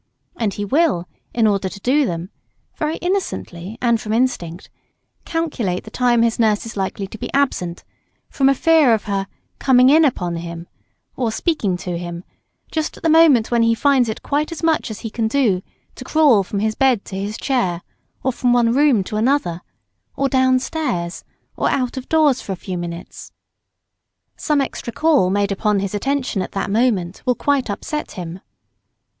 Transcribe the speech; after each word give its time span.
And 0.35 0.55
he 0.55 0.65
will, 0.65 1.07
in 1.31 1.45
order 1.45 1.69
to 1.69 1.79
do 1.79 2.07
them, 2.07 2.31
(very 2.75 2.97
innocently 2.97 3.77
and 3.83 4.01
from 4.01 4.13
instinct) 4.13 4.71
calculate 5.25 5.83
the 5.83 5.91
time 5.91 6.23
his 6.23 6.39
nurse 6.39 6.65
is 6.65 6.75
likely 6.75 7.05
to 7.05 7.19
be 7.19 7.31
absent, 7.35 7.83
from 8.27 8.49
a 8.49 8.55
fear 8.55 8.95
of 8.95 9.03
her 9.03 9.27
"coming 9.59 9.89
in 9.91 10.03
upon" 10.03 10.37
him 10.37 10.67
or 11.15 11.31
speaking 11.31 11.77
to 11.85 11.99
him, 11.99 12.23
just 12.71 12.97
at 12.97 13.03
the 13.03 13.11
moment 13.11 13.51
when 13.51 13.61
he 13.61 13.75
finds 13.75 14.09
it 14.09 14.23
quite 14.23 14.51
as 14.51 14.63
much 14.63 14.89
as 14.89 15.01
he 15.01 15.11
can 15.11 15.27
do 15.27 15.61
to 15.93 16.03
crawl 16.03 16.41
from 16.41 16.57
his 16.61 16.73
bed 16.73 17.05
to 17.05 17.15
his 17.15 17.37
chair, 17.37 17.83
or 18.23 18.33
from 18.33 18.53
one 18.53 18.73
room 18.73 19.03
to 19.03 19.17
another, 19.17 19.61
or 20.15 20.27
down 20.27 20.57
stairs, 20.57 21.23
or 21.55 21.69
out 21.69 21.95
of 21.95 22.09
doors 22.09 22.41
for 22.41 22.53
a 22.53 22.55
few 22.55 22.75
minutes. 22.75 23.31
Some 24.35 24.61
extra 24.61 24.91
call 24.91 25.29
made 25.29 25.51
upon 25.51 25.77
his 25.79 25.93
attention 25.93 26.41
at 26.41 26.53
that 26.53 26.71
moment 26.71 27.21
will 27.23 27.35
quite 27.35 27.69
upset 27.69 28.13
him. 28.13 28.39